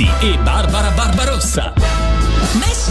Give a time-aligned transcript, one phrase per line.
[0.00, 1.74] Conti e Barbara Barbarossa.
[2.58, 2.90] Mesh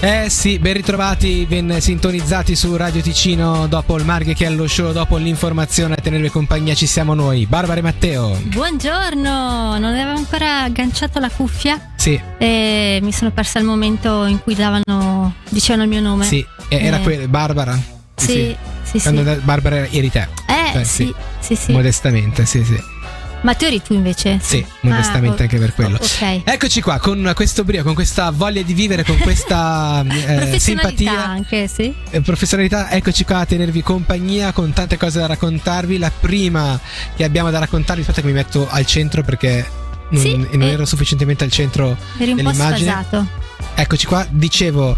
[0.00, 4.34] Eh sì, ben ritrovati, ben sintonizzati su Radio Ticino dopo il Marghe
[4.68, 8.38] Show, dopo l'informazione a tenervi compagnia ci siamo noi, Barbara e Matteo.
[8.44, 14.40] Buongiorno, non avevo ancora agganciato la cuffia Sì, e mi sono persa il momento in
[14.40, 16.24] cui davano, dicevano il mio nome.
[16.24, 17.02] sì, e- era Eh.
[17.02, 17.78] quella, Barbara?
[18.14, 19.02] Sì, sì, sì.
[19.02, 21.72] Quando da- Barbara eri te, Eh, Cioè, sì, sì, sì.
[21.72, 22.94] modestamente, sì, sì.
[23.42, 24.38] Matteo eri tu invece?
[24.42, 25.96] Sì, modestamente Ah, anche per quello.
[25.96, 26.40] Ok.
[26.44, 30.04] Eccoci qua con questo brio, con questa voglia di vivere, con questa
[30.52, 31.24] eh, simpatia.
[31.26, 31.94] anche, sì.
[32.10, 35.98] Eh, professionalità, eccoci qua a tenervi compagnia con tante cose da raccontarvi.
[35.98, 36.80] La prima
[37.14, 39.64] che abbiamo da raccontarvi, aspetta che mi metto al centro perché
[40.10, 40.70] non, Sì, non eh.
[40.72, 42.90] ero sufficientemente al centro Eri un po' dell'immagine.
[42.90, 43.26] sfasato.
[43.74, 44.96] Eccoci qua, dicevo,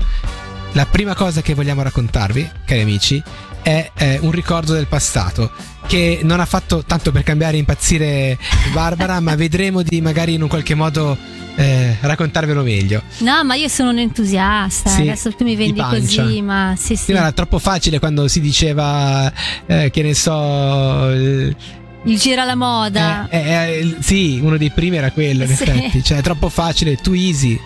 [0.73, 3.23] la prima cosa che vogliamo raccontarvi, cari amici,
[3.63, 5.51] è eh, un ricordo del passato
[5.89, 8.39] che non ha fatto tanto per cambiare e impazzire
[8.73, 11.17] Barbara, ma vedremo di magari in un qualche modo
[11.57, 13.03] eh, raccontarvelo meglio.
[13.19, 14.91] No, ma io sono un entusiasta.
[14.91, 17.11] Sì, Adesso tu mi di vendi così, ma sì, sì.
[17.13, 19.33] Era troppo facile quando si diceva,
[19.67, 21.57] eh, che ne so, eh,
[22.05, 23.27] Il gira alla moda.
[23.31, 25.63] Eh, eh, sì, uno dei primi era quello, in Sì.
[25.65, 26.05] effetti.
[26.05, 27.59] Cioè, troppo facile, too easy.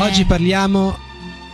[0.00, 0.98] Oggi parliamo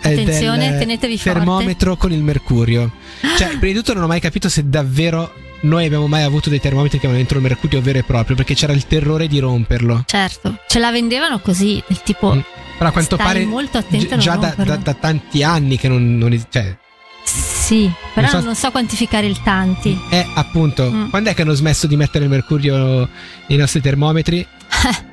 [0.00, 1.32] Attenzione, del tenetevi forte.
[1.38, 2.92] termometro con il mercurio.
[3.36, 6.60] Cioè, prima di tutto non ho mai capito se davvero noi abbiamo mai avuto dei
[6.60, 10.02] termometri che avevano dentro il mercurio vero e proprio, perché c'era il terrore di romperlo.
[10.06, 12.34] Certo, ce la vendevano così, del tipo...
[12.34, 12.40] Mm.
[12.78, 16.18] Però a quanto pare molto attento gi- già da, da- da tanti anni che non,
[16.18, 16.76] non cioè,
[17.24, 19.98] Sì, però Non non so- so, quantificare il tanti.
[20.10, 21.08] è appunto, Mm.
[21.08, 23.08] quando è che hanno smesso di mettere il mercurio
[23.46, 24.46] nei nostri termometri?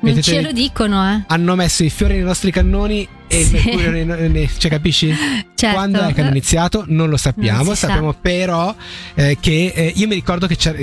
[0.00, 1.22] Non ce lo dicono, eh.
[1.26, 3.56] hanno messo i fiori nei nostri cannoni e Sì.
[3.56, 5.12] il mercurio nei, nei- nei- cioè capisci?
[5.58, 5.74] Certo.
[5.74, 6.84] Quando è che hanno iniziato?
[6.86, 7.86] Non lo sappiamo, Non si sa.
[7.88, 8.74] sappiamo però
[9.14, 10.78] eh, che eh, io mi ricordo che c'era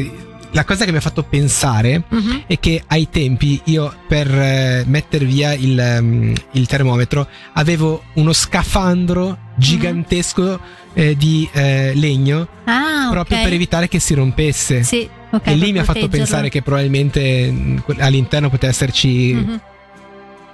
[0.51, 2.43] la cosa che mi ha fatto pensare Mhm.
[2.47, 8.31] è che ai tempi io per eh, mettere via il, ehm, il termometro avevo uno
[8.33, 10.59] scafandro gigantesco
[10.93, 13.43] eh, di eh, legno Ah, proprio ok.
[13.43, 14.83] per evitare che si rompesse.
[14.83, 15.47] Sì, ok.
[15.47, 17.53] e lì mi ha fatto pensare che probabilmente
[17.83, 19.59] que- all'interno poteva esserci Mhm.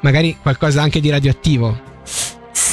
[0.01, 1.89] magari qualcosa anche di radioattivo.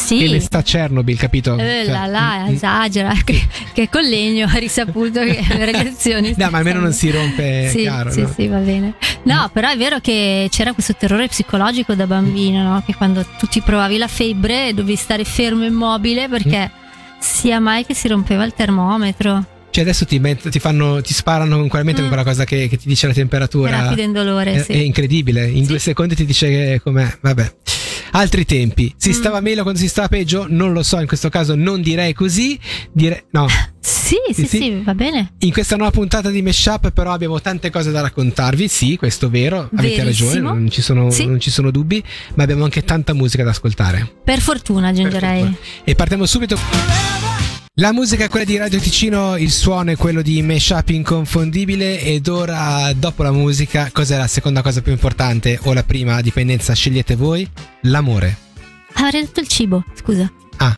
[0.08, 0.40] Che ne Sì.
[0.40, 1.54] sta a Chernobyl, capito?
[1.58, 2.54] Eh, Cioè, là, là, mm, mm.
[2.54, 6.32] esagera, che, che con legno ha risaputo che le radiazioni...
[6.34, 8.10] No, ma almeno non si rompe, Sì, chiaro.
[8.10, 8.32] sì, no?
[8.34, 8.94] sì, va bene.
[9.24, 12.82] No, però è vero che c'era questo terrore psicologico da bambino, no?
[12.86, 16.70] Che quando tu ti provavi la febbre dovevi stare fermo e immobile perché
[17.18, 19.44] sia mai che si rompeva il termometro.
[19.78, 22.06] Cioè, adesso ti, met- ti fanno, ti sparano con quella mente Mm.
[22.06, 23.70] con quella cosa che, che ti dice la temperatura.
[23.82, 24.72] rapido indolore, È, sì.
[24.72, 25.46] è incredibile.
[25.46, 27.18] In due secondi ti dice com'è.
[27.20, 27.54] Vabbè.
[28.12, 28.92] Altri tempi.
[28.96, 29.12] Si Mm.
[29.12, 30.46] stava meglio quando si stava peggio?
[30.48, 30.98] Non lo so.
[30.98, 32.58] In questo caso non direi così.
[32.92, 33.46] Dire, no.
[33.88, 34.82] Sì, Sì, sì, sì, sì.
[34.84, 35.34] va bene.
[35.38, 38.66] In questa nuova puntata di Meshup, però, abbiamo tante cose da raccontarvi.
[38.68, 39.70] Sì, questo è vero.
[39.74, 40.30] Avete ragione.
[40.32, 40.52] Verissimo.
[40.52, 41.24] Non ci, sono, Sì.
[41.26, 42.02] non ci sono dubbi.
[42.34, 44.10] Ma abbiamo anche tanta musica da ascoltare.
[44.24, 45.42] Per fortuna aggiungerei.
[45.42, 45.66] Perfetto.
[45.84, 47.17] E partiamo subito.
[47.80, 52.26] La musica è quella di Radio Ticino, il suono è quello di Meshup inconfondibile ed
[52.26, 57.14] ora dopo la musica, cos'è la seconda cosa più importante o la prima, dipendenza, scegliete
[57.14, 57.48] voi?
[57.82, 58.36] L'amore.
[58.94, 60.28] Avrei detto il cibo, scusa.
[60.56, 60.76] Ah,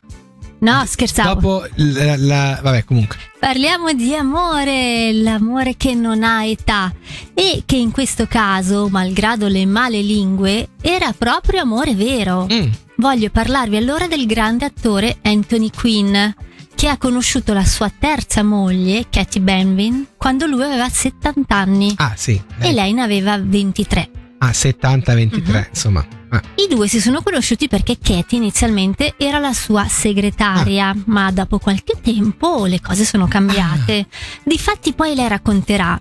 [0.59, 1.34] No, scherzavo.
[1.41, 3.16] dopo la, la- vabbè, comunque.
[3.39, 6.93] Parliamo di amore, l'amore che non ha età
[7.33, 12.47] e che in questo caso, malgrado le male lingue, era proprio amore vero.
[12.53, 16.15] Mm, Voglio parlarvi allora del grande attore Anthony Quinn,
[16.80, 22.14] che ha conosciuto la sua terza moglie, Katie Benvin, quando lui aveva 70 anni Ah,
[22.16, 22.41] sì.
[22.58, 24.10] e lei ne aveva 23.
[24.38, 25.66] Ah, 70-23, Mhm.
[25.68, 26.06] insomma.
[26.30, 31.58] Ah, I due si sono conosciuti perché Katie inizialmente era la sua segretaria, ma dopo
[31.58, 34.06] qualche tempo le cose sono cambiate.
[34.42, 36.00] Difatti poi lei racconterà.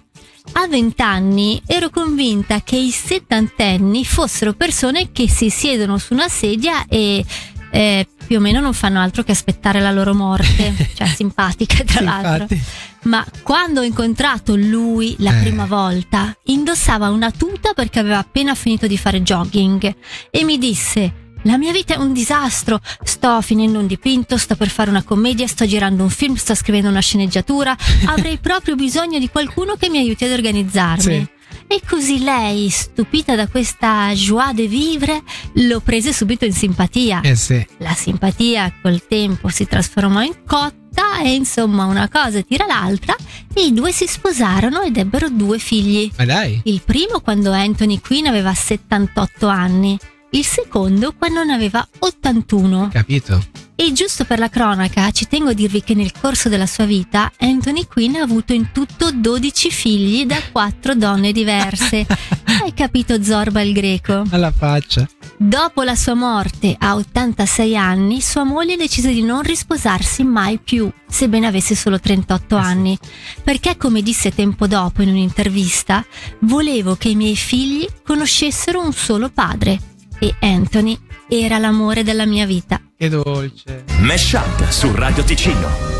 [0.54, 6.86] A vent'anni ero convinta che i settantenni fossero persone che si siedono su una sedia
[6.88, 7.24] e
[7.72, 10.74] eh, più o meno non fanno altro che aspettare la loro morte.
[10.96, 12.44] cioè, simpatica tra sì, l'altro.
[12.44, 12.62] infatti.
[13.04, 15.42] Ma quando ho incontrato lui la Eh.
[15.42, 19.96] prima volta, indossava una tuta perché aveva appena finito di fare jogging
[20.30, 22.82] e mi disse: La mia vita è un disastro.
[23.04, 26.90] Sto finendo un dipinto, sto per fare una commedia, sto girando un film, sto scrivendo
[26.90, 27.76] una sceneggiatura.
[28.08, 31.02] Avrei proprio bisogno di qualcuno che mi aiuti ad organizzarmi.
[31.02, 31.28] Sì.
[31.72, 35.22] E così lei, stupita da questa joie de vivre,
[35.58, 37.22] lo prese subito in simpatia.
[37.22, 37.64] Eh sì.
[37.78, 43.16] La simpatia col tempo si trasformò in cotta e insomma una cosa tira l'altra
[43.54, 46.10] e i due si sposarono ed ebbero due figli.
[46.18, 46.60] Ma dai.
[46.64, 49.96] Il primo quando Anthony Quinn aveva 78 anni
[50.32, 52.90] il secondo quando ne aveva 81.
[52.92, 53.44] Capito?
[53.76, 57.32] E giusto per la cronaca, ci tengo a dirvi che nel corso della sua vita
[57.38, 62.06] Anthony Quinn ha avuto in tutto 12 figli da 4 donne diverse.
[62.62, 64.26] Hai capito Zorba il greco?
[64.32, 65.08] Alla faccia.
[65.38, 70.92] Dopo la sua morte a 86 anni, sua moglie decise di non risposarsi mai più,
[71.08, 73.00] sebbene avesse solo 38 anni,
[73.42, 76.06] perché come disse tempo dopo in un'intervista,
[76.40, 79.89] volevo che i miei figli conoscessero un solo padre
[80.20, 82.82] e Anthony era l'amore della mia vita.
[82.96, 83.86] Che dolce.
[84.00, 85.99] Mesh Up su Radio Ticino.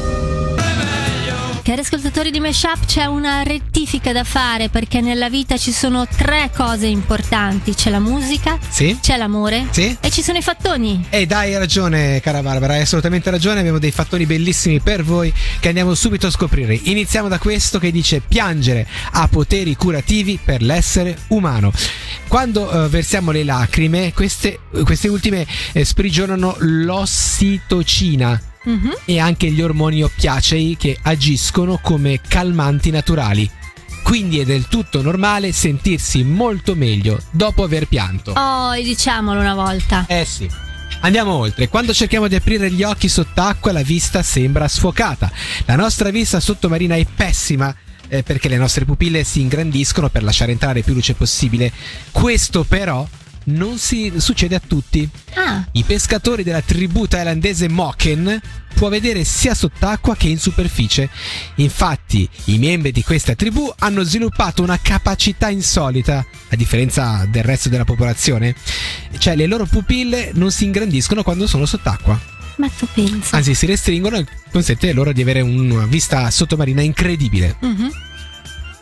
[1.70, 6.50] Cari ascoltatori di Meshup, c'è una rettifica da fare perché nella vita ci sono tre
[6.52, 8.98] cose importanti: c'è la musica, Sì?
[9.00, 9.96] c'è l'amore Sì?
[10.02, 11.06] e ci sono i fattoni.
[11.12, 13.60] E dai, hai ragione, cara Barbara, hai assolutamente ragione.
[13.60, 16.74] Abbiamo dei fattori bellissimi per voi che andiamo subito a scoprire.
[16.74, 21.72] Iniziamo da questo che dice: piangere ha poteri curativi per l'essere umano.
[22.28, 28.94] Quando eh, versiamo le lacrime, queste, queste ultime eh, sprigionano l'ossitocina Mhm.
[29.06, 33.50] e anche gli ormoni oppiacei che agiscono come calmanti naturali.
[34.04, 38.32] Quindi è del tutto normale sentirsi molto meglio dopo aver pianto.
[38.32, 40.06] Oh, diciamolo una volta.
[40.08, 40.50] Eh sì.
[41.02, 41.70] Andiamo oltre.
[41.70, 45.32] Quando cerchiamo di aprire gli occhi sott'acqua, la vista sembra sfocata.
[45.66, 47.74] La nostra vista sottomarina è pessima.
[48.12, 51.72] eh, perché le nostre pupille si ingrandiscono per lasciare entrare più luce possibile.
[52.12, 53.08] Questo però
[53.50, 55.08] non si succede a tutti.
[55.36, 58.40] Ah, I pescatori della tribù thailandese Moken
[58.76, 61.10] può vedere sia sott'acqua che in superficie.
[61.56, 67.70] Infatti, i membri di questa tribù hanno sviluppato una capacità insolita, a differenza del resto
[67.70, 68.56] della popolazione,
[69.18, 72.20] cioè le loro pupille non si ingrandiscono quando sono sott'acqua,
[72.58, 73.36] ma tu pensa.
[73.38, 77.56] anzi si restringono e consente loro di avere una vista sottomarina incredibile.
[77.62, 77.92] Mhm.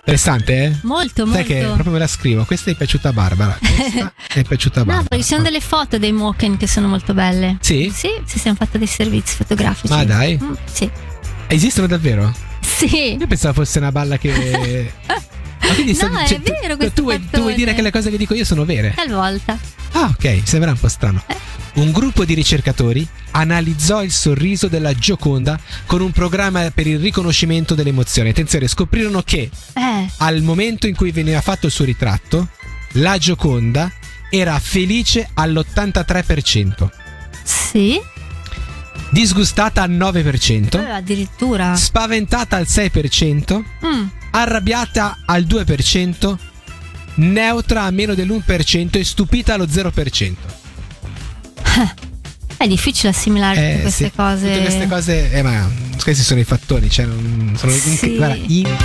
[0.08, 0.74] Interessante, eh?
[0.84, 1.48] Molto, Sai molto.
[1.54, 4.86] che proprio me la scrivo, questa è piaciuta a Barbara, questa è piaciuta a No,
[4.86, 5.08] Barbara.
[5.10, 7.58] perché ci sono delle foto dei Moken che sono molto belle.
[7.60, 7.92] Sì?
[7.94, 9.92] Sì, si siamo fatti dei servizi fotografici.
[9.94, 10.40] Ma dai.
[10.42, 10.90] Mm, sì.
[11.48, 12.34] Esistono davvero?
[12.62, 13.18] Sì.
[13.20, 14.94] Io pensavo fosse una balla che.
[15.94, 17.92] Quindi No, sta- è cioè, vero tu, questo tu, vuoi, tu vuoi dire che le
[17.92, 18.94] cose che dico io sono vere?
[18.96, 19.58] Talvolta.
[19.94, 21.24] Ah, ok, sembra un po' strano.
[21.28, 21.36] Eh.
[21.76, 27.76] Un gruppo di ricercatori analizzò il sorriso della Gioconda con un programma per il riconoscimento
[27.76, 28.30] delle emozioni.
[28.30, 30.10] Attenzione, scoprirono che Eh.
[30.18, 32.50] al momento in cui veniva fatto il suo ritratto,
[32.94, 33.92] la Gioconda
[34.30, 36.90] era felice all'83%,
[37.44, 38.00] Sì.
[39.10, 41.76] Disgustata al 9%, Eh, addirittura.
[41.76, 44.06] spaventata al 6%, Mm.
[44.32, 46.38] arrabbiata al 2%,
[47.16, 50.56] neutra a meno dell'1% e stupita allo 0%.
[52.58, 54.48] È difficile assimilare tutte Eh, queste sì, cose.
[54.48, 55.70] Tutte queste cose, eh, ma
[56.02, 56.90] questi sono i fattori.
[56.90, 57.06] Cioè,
[57.56, 58.16] sono Sì.
[58.16, 58.78] guarda, in-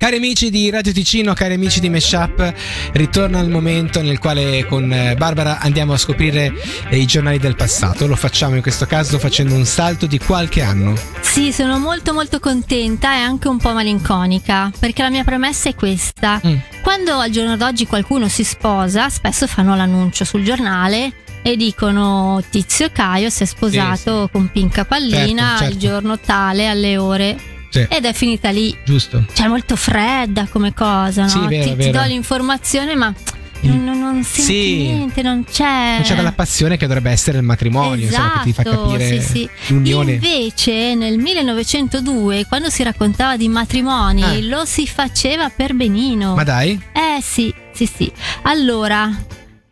[0.00, 2.54] Cari amici di Radio Ticino, cari amici di Meshup,
[2.92, 6.54] ritorna il momento nel quale con eh, Barbara andiamo a scoprire
[6.88, 8.06] eh, i giornali del passato.
[8.06, 10.94] Lo facciamo in questo caso facendo un salto di qualche anno.
[11.20, 15.74] Sì, sono molto molto contenta e anche un po' malinconica, perché la mia premessa è
[15.74, 16.40] questa.
[16.46, 16.56] Mm.
[16.80, 21.12] Quando al giorno d'oggi qualcuno si sposa, spesso fanno l'annuncio sul giornale
[21.42, 25.72] e dicono Tizio Caio si è sposato con Pinca Pallina Certo, certo.
[25.72, 28.76] il giorno tale alle ore Sì, ed è finita lì.
[28.84, 29.24] giusto.
[29.32, 31.28] Cioè molto fredda come cosa, no?
[31.28, 32.00] Sì, vero, ti, ti vero.
[32.00, 33.12] do l'informazione ma
[33.60, 34.76] non, non, non senti Sì.
[34.82, 35.94] niente, non c'è...
[35.94, 39.20] Non c'è quella passione che dovrebbe essere il matrimonio, insomma, che ti fa Esatto, capire
[39.20, 39.48] sì, sì.
[39.72, 40.12] l'unione.
[40.12, 44.38] Invece nel 1902, quando si raccontava di matrimoni, Ah.
[44.42, 46.34] lo si faceva per benino.
[46.36, 48.10] Ma dai, Eh sì, sì, sì.
[48.42, 49.10] Allora,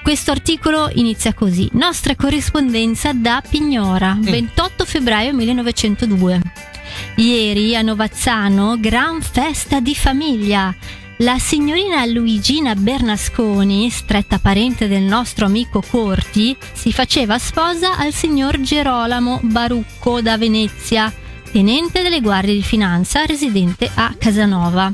[0.02, 1.68] questo articolo inizia così.
[1.74, 6.40] Nostra corrispondenza da Pignora, 28 febbraio 1902.
[7.16, 10.74] Ieri a Novazzano, gran festa di famiglia.
[11.20, 18.60] La signorina Luigina Bernasconi, stretta parente del nostro amico Corti, si faceva sposa al signor
[18.60, 21.10] Gerolamo Barucco da Venezia,
[21.50, 24.92] tenente delle guardie di finanza residente a Casanova.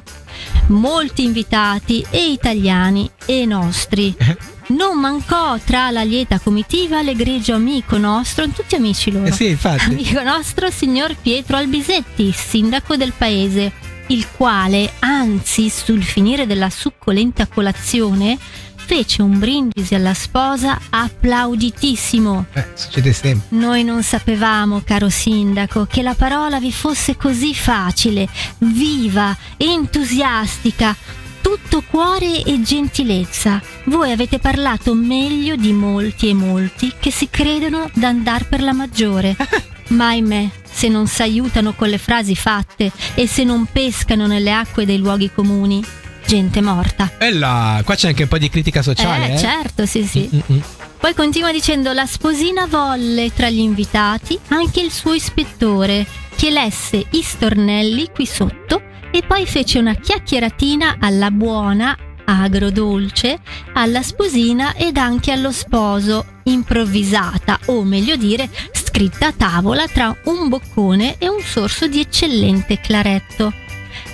[0.69, 4.15] Molti invitati e italiani e nostri.
[4.73, 9.27] Non mancò tra la lieta comitiva l'egregio amico nostro, tutti amici loro.
[9.27, 9.85] eh sì, infatti.
[9.85, 13.71] Amico nostro, signor Pietro Albisetti, sindaco del paese,
[14.07, 18.39] il quale, anzi, sul finire della succolenta colazione,
[18.75, 22.47] fece un brindisi alla sposa applauditissimo.
[22.55, 23.57] Eh, succede sempre.
[23.59, 28.27] Noi non sapevamo, caro sindaco, che la parola vi fosse così facile,
[28.59, 30.97] viva, entusiastica,
[31.43, 33.61] tutto cuore e gentilezza.
[33.85, 39.37] Voi avete parlato meglio di molti e molti che si credono d'andar per la maggiore.
[39.89, 44.87] Ma ahimè, se non s'aiutano con le frasi fatte e se non pescano nelle acque
[44.87, 45.85] dei luoghi comuni,
[46.25, 47.11] gente morta.
[47.19, 49.31] Bella, qua c'è anche un po' di critica sociale.
[49.31, 49.39] eh, eh.
[49.39, 50.31] certo, sì, sì.
[50.33, 50.61] Mm, mm, mm.
[50.99, 56.07] Poi continua dicendo la sposina volle tra gli invitati anche il suo ispettore
[56.37, 63.39] che lesse i stornelli qui sotto e poi fece una chiacchieratina alla buona agrodolce,
[63.75, 70.49] alla sposina ed anche allo sposo, improvvisata o meglio dire scritta a tavola tra un
[70.49, 73.53] boccone e un sorso di eccellente claretto.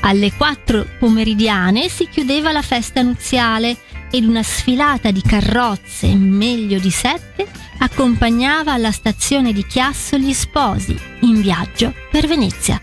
[0.00, 3.76] Alle quattro pomeridiane si chiudeva la festa nuziale
[4.10, 7.46] ed una sfilata di carrozze, meglio di sette,
[7.78, 12.80] accompagnava alla stazione di Chiasso gli sposi in viaggio per Venezia.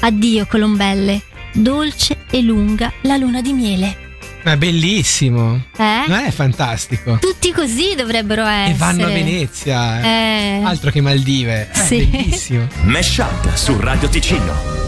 [0.00, 1.22] Addio Colombelle,
[1.56, 3.96] dolce e lunga la luna di miele.
[4.44, 5.60] Ma bellissimo.
[5.76, 6.04] Eh?
[6.06, 7.18] Non è fantastico?
[7.20, 8.70] Tutti così dovrebbero essere.
[8.70, 10.00] E vanno a Venezia.
[10.02, 10.60] Eh.
[10.62, 11.68] Altro che Maldive.
[11.70, 12.04] È Sì.
[12.04, 12.66] bellissimo.
[12.82, 14.85] Mesh Up su Radio Ticino.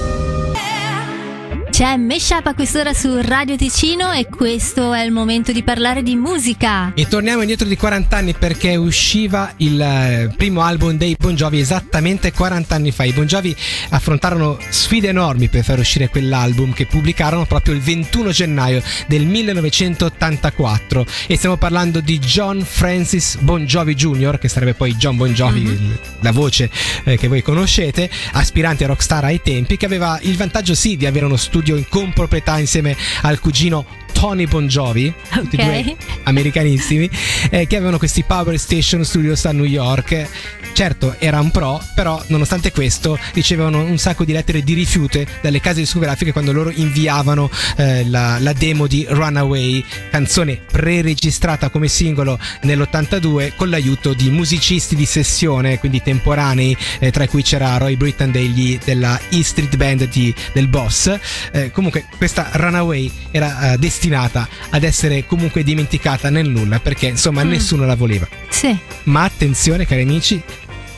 [1.79, 6.17] C'è Meshup a quest'ora su Radio Ticino e questo è il momento di parlare di
[6.17, 6.91] musica.
[6.93, 11.61] E torniamo indietro di 40 anni perché usciva il eh, primo album dei Bon Jovi
[11.61, 13.05] esattamente 40 anni fa.
[13.05, 13.55] I Bon Jovi
[13.91, 21.07] affrontarono sfide enormi per far uscire quell'album che pubblicarono proprio il 21 gennaio del 1984
[21.29, 25.63] e stiamo parlando di John Francis Bon Jovi Jr., che sarebbe poi John Bon Jovi,
[25.63, 26.69] il- la voce
[27.05, 31.07] eh, che voi conoscete, aspirante a rockstar ai tempi, che aveva il vantaggio sì di
[31.07, 33.85] avere uno studio in comproprietà insieme al cugino
[34.19, 37.09] Tony Bon Jovi, tutti due americanissimi,
[37.51, 40.27] eh, che avevano questi Power Station Studios a New York.
[40.73, 45.61] Certo, era un pro, però nonostante questo ricevevano un sacco di lettere di rifiute dalle
[45.61, 52.39] case discografiche quando loro inviavano eh, la, la demo di Runaway, canzone pre-registrata come singolo
[52.63, 58.31] nell'82 con l'aiuto di musicisti di sessione, quindi temporanei, eh, tra cui c'era Roy Britton
[58.31, 61.13] degli, della E Street Band di- del Boss.
[61.53, 67.45] Eh, comunque questa Runaway era eh, destinata ad essere comunque dimenticata nel nulla perché insomma
[67.45, 67.49] Mm.
[67.51, 68.27] nessuno la voleva.
[68.49, 68.77] Sì.
[69.05, 70.43] Ma attenzione cari amici,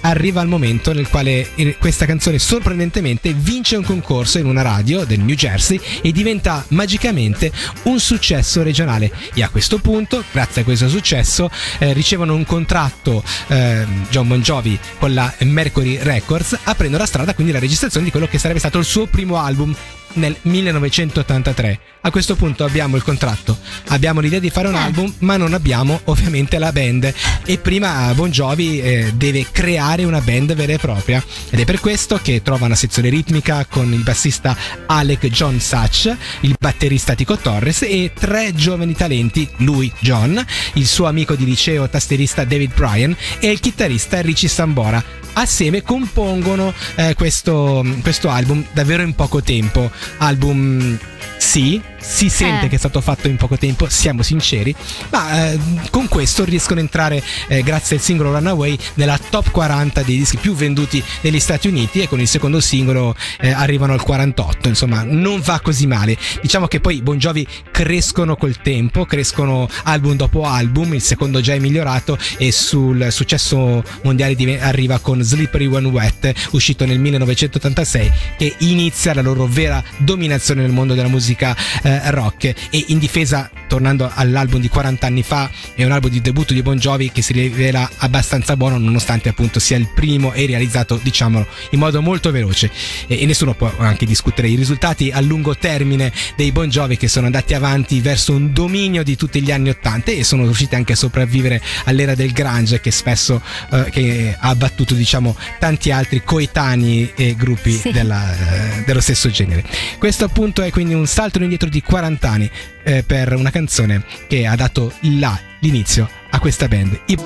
[0.03, 1.49] arriva il momento nel quale
[1.79, 7.53] questa canzone sorprendentemente vince un concorso in una radio del New Jersey e diventa magicamente
[7.83, 9.11] un successo regionale.
[9.35, 14.41] E a questo punto, grazie a questo successo, eh, ricevono un contratto eh, John Bon
[14.41, 18.59] Jovi con la Mercury Records, aprendo la strada quindi alla registrazione di quello che sarebbe
[18.61, 19.75] stato il suo primo album
[20.15, 21.81] nel 1983.
[22.03, 24.79] A questo punto abbiamo il contratto, abbiamo l'idea di fare un Eh.
[24.79, 27.13] album, ma non abbiamo ovviamente la band.
[27.45, 31.23] E prima Bon Jovi eh, deve creare una band vera e propria.
[31.51, 36.15] Ed è per questo che trova una sezione ritmica con il bassista Alec John Satch,
[36.41, 40.43] il batterista Tico Torres e tre giovani talenti, lui John,
[40.75, 45.03] il suo amico di liceo tasterista David Bryan e il chitarrista Richie Sambora.
[45.33, 49.91] Assieme compongono eh, questo, questo album davvero in poco tempo.
[50.19, 50.99] Album
[51.39, 52.69] sì, si sente Eh.
[52.69, 54.75] che è stato fatto in poco tempo, siamo sinceri,
[55.11, 55.59] ma eh,
[55.91, 60.37] con questo riescono a entrare, eh, grazie al singolo Runaway, nella top 40 dei dischi
[60.39, 65.03] più venduti negli Stati Uniti e con il secondo singolo eh, arrivano al 48, insomma
[65.03, 66.17] non va così male.
[66.41, 71.41] Diciamo che poi i Bon Jovi crescono col tempo, crescono album dopo album, il secondo
[71.41, 78.13] già è migliorato e sul successo mondiale arriva con Slippery When Wet, uscito nel 1986,
[78.39, 82.55] che inizia la loro vera dominazione nel mondo della musica eh, rock.
[82.71, 86.61] E in difesa tornando all'album di 40 anni fa è un album di debutto di
[86.61, 91.47] Bon Jovi che si rivela abbastanza buono nonostante appunto sia il primo e realizzato diciamolo
[91.71, 92.69] in modo molto veloce.
[93.07, 97.07] E, e nessuno può anche discutere i risultati a lungo termine dei Bon Jovi che
[97.07, 100.95] sono andati avanti verso un dominio di tutti gli anni 80 e sono riusciti anche
[100.95, 107.13] a sopravvivere all'era del grunge che spesso eh, che ha abbattuto diciamo tanti altri coetanei
[107.15, 107.93] e gruppi Sì.
[107.93, 109.65] della, eh, dello stesso genere.
[109.97, 112.51] Questo appunto è quindi un salto indietro di 40 anni
[112.91, 117.01] eh, per una canzone che ha dato là l'inizio a questa band.
[117.07, 117.19] I-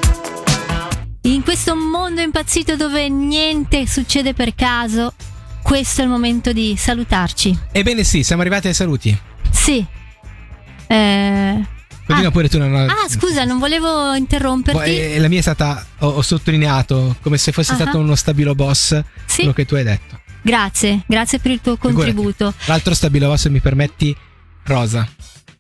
[1.23, 5.14] In questo mondo impazzito dove niente succede per caso,
[5.62, 7.59] questo è il momento di salutarci.
[7.73, 9.16] Ebbene sì, siamo arrivati ai saluti.
[9.50, 9.85] Sì.
[10.87, 11.64] Eh,
[12.06, 12.33] Continua Ah.
[12.33, 12.59] pure tu.
[12.59, 14.90] Non Ah, scusa, non volevo interromperti.
[14.90, 17.76] Eh, la mia è stata, ho, ho sottolineato come se fosse Ah.
[17.76, 19.37] stato uno stabilo boss Sì.
[19.37, 20.21] quello che tu hai detto.
[20.42, 22.12] Grazie, grazie per il tuo Figurati.
[22.12, 22.52] contributo.
[22.66, 24.14] L'altro stabilo boss, se mi permetti,
[24.64, 25.09] rosa.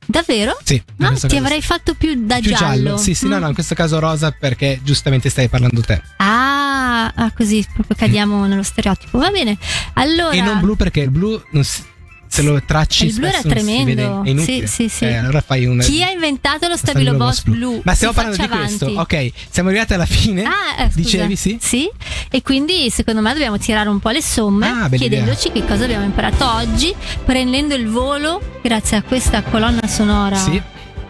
[0.06, 0.56] Davvero?
[0.62, 0.80] Sì.
[0.96, 2.96] No, questo ti caso avrei fatto più da più giallo.
[2.96, 3.40] Sì, sì, no, Mm.
[3.40, 6.00] no, in questo caso rosa perché giustamente stai parlando te.
[6.16, 9.18] Ah, ah, così proprio cadiamo nello stereotipo.
[9.18, 9.56] Va bene.
[9.94, 11.82] Allora, E non blu perché il blu non si-
[12.26, 14.22] se lo tracci Il blu era vede, tremendo.
[14.24, 14.66] inutile.
[14.66, 15.04] Sì, sì, sì.
[15.04, 17.80] Eh, allora fai un chi ha inventato lo stabilo boss blu?
[17.84, 18.84] Ma stiamo parlando di faccia questo.
[18.86, 19.14] avanti.
[19.28, 20.42] Ok, siamo arrivati alla fine.
[20.44, 20.90] Ah, eh.
[20.92, 21.56] Dicevi sì?
[21.60, 21.88] Sì,
[22.34, 26.04] e quindi secondo me dobbiamo tirare un po' le somme Ah, chiedendoci che cosa abbiamo
[26.04, 26.92] imparato oggi,
[27.24, 30.60] prendendo il volo grazie a questa colonna sonora Sì,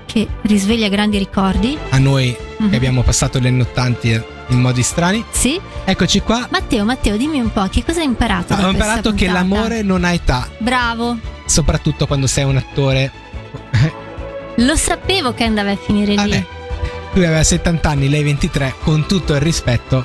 [0.05, 1.79] che risveglia grandi ricordi.
[1.89, 2.69] a noi Mhm.
[2.69, 5.25] che abbiamo passato gli anni 80 in modi strani.
[5.31, 5.59] Sì?
[5.87, 6.47] Eccoci qua.
[6.51, 8.55] Matteo, Matteo, dimmi un po', che cosa hai imparato?
[8.55, 9.33] da Ho imparato che puntata?
[9.49, 11.17] l'amore non ha età, Bravo.
[11.47, 13.11] soprattutto quando sei un attore.
[14.57, 16.17] Lo sapevo che andava a finire lì.
[16.17, 16.45] Vabbè,
[17.15, 20.05] lui aveva 70 anni, lei 23, con tutto il rispetto.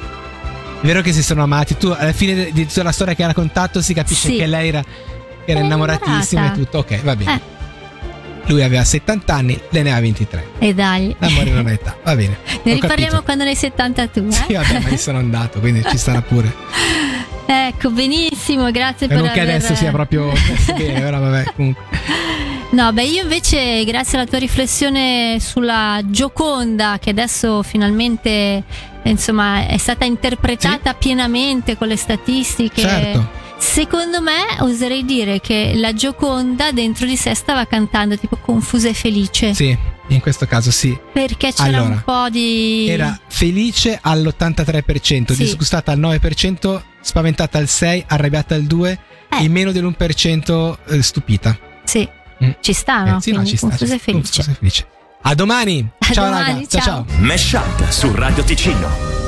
[0.81, 3.27] È vero che si sono amati, tu alla fine di tutta la storia che ha
[3.27, 4.36] raccontato si capisce Sì.
[4.38, 4.83] che lei era,
[5.45, 7.36] era innamoratissima e tutto, ok, va bene.
[7.36, 7.57] Eh.
[8.45, 10.48] Lui aveva 70 anni, lei ne aveva 23.
[10.57, 11.15] E dai.
[11.19, 12.38] L'amore non ha età, va bene.
[12.63, 14.31] Ne riparliamo quando ne hai 70 tu, eh?
[14.31, 16.53] Sì, vabbè, ma io sono andato, quindi ci sarà pure.
[17.51, 19.55] Ecco, benissimo, grazie E per non che aver...
[19.55, 20.31] adesso sia proprio
[20.77, 21.83] bene, però vabbè, comunque.
[22.72, 28.64] No, beh, io invece, grazie alla tua riflessione sulla Gioconda, che adesso finalmente
[29.04, 32.82] insomma è stata interpretata pienamente con le statistiche.
[32.82, 33.38] Certo.
[33.58, 38.94] Secondo me oserei dire che la Gioconda dentro di sé stava cantando tipo confusa e
[38.94, 39.54] felice.
[39.56, 39.76] Sì,
[40.10, 40.96] in questo caso sì.
[41.12, 42.86] Perché c'era Allora, un po' di.
[42.88, 45.44] Era felice all'83%, Sì.
[45.44, 48.98] disgustata al 9%, spaventata al 6%, arrabbiata al 2%,
[49.40, 49.44] Eh.
[49.44, 51.58] e meno dell'1% eh, stupita.
[51.84, 52.08] Sì,
[52.43, 52.51] Mm.
[52.62, 53.17] ci sta, no?
[53.17, 53.67] Eh, sì, no, ci sta.
[53.67, 54.00] e felice.
[54.00, 54.88] Confusa e felice.
[55.22, 55.89] A domani!
[56.00, 57.05] A ciao domani, raga, ciao ciao.
[57.08, 57.19] ciao.
[57.19, 59.19] Mesh Up su Radio Ticino.